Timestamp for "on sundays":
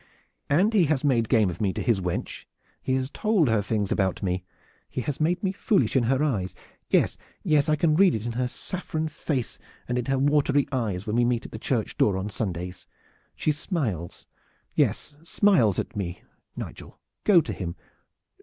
12.17-12.87